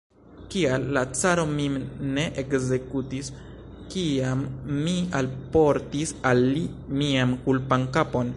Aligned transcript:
Kial 0.53 0.85
la 0.95 1.01
caro 1.19 1.43
min 1.57 1.75
ne 2.15 2.23
ekzekutis, 2.43 3.29
kiam 3.93 4.43
mi 4.79 4.97
alportis 5.21 6.15
al 6.33 6.43
li 6.57 6.65
mian 7.03 7.39
kulpan 7.47 7.89
kapon? 7.99 8.27